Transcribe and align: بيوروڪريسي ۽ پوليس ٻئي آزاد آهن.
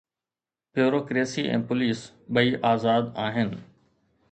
بيوروڪريسي 0.77 1.43
۽ 1.59 1.61
پوليس 1.67 2.03
ٻئي 2.39 2.59
آزاد 2.73 3.15
آهن. 3.29 3.57